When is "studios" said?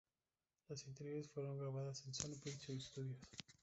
2.85-3.21